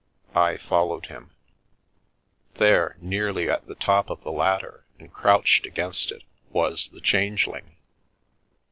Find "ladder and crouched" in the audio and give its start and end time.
4.31-5.67